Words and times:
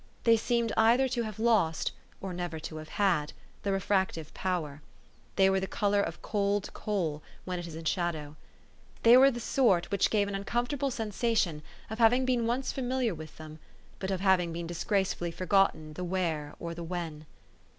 They 0.23 0.35
seemed 0.35 0.73
either 0.77 1.07
to 1.09 1.21
have 1.21 1.37
lost, 1.37 1.91
or 2.21 2.33
never 2.33 2.59
to 2.59 2.77
have 2.77 2.89
had, 2.89 3.33
the 3.61 3.71
refractive 3.71 4.33
power. 4.33 4.81
They 5.35 5.47
were 5.47 5.59
the 5.59 5.67
color 5.67 6.01
of 6.01 6.23
cold 6.23 6.73
coal 6.73 7.21
when 7.45 7.59
it 7.59 7.67
is 7.67 7.75
in 7.75 7.85
shadow. 7.85 8.35
They 9.03 9.15
were 9.15 9.27
of 9.27 9.35
the 9.35 9.39
sort 9.39 9.91
which 9.91 10.09
give 10.09 10.27
us 10.27 10.31
the 10.33 10.39
uncomfor 10.39 10.73
294 10.79 10.89
THE 10.89 11.11
STORY 11.11 11.31
OF 11.31 11.33
AVIS. 11.35 11.43
table 11.43 11.61
sensation 11.61 11.63
of 11.91 11.99
having 11.99 12.25
been 12.25 12.47
once 12.47 12.71
familiar 12.71 13.13
with 13.13 13.37
them, 13.37 13.59
but 13.99 14.09
of 14.09 14.21
having 14.21 14.53
disgracefully 14.65 15.29
forgotten 15.29 15.93
the 15.93 16.03
where 16.03 16.55
or 16.59 16.73
the 16.73 16.83
when. 16.83 17.27